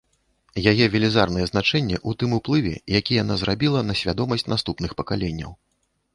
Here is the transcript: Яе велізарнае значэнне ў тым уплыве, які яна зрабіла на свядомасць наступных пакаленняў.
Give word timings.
Яе 0.71 0.85
велізарнае 0.93 1.45
значэнне 1.51 1.97
ў 2.07 2.11
тым 2.23 2.33
уплыве, 2.39 2.73
які 2.99 3.21
яна 3.23 3.39
зрабіла 3.43 3.85
на 3.93 3.99
свядомасць 4.01 4.47
наступных 4.57 4.91
пакаленняў. 5.05 5.51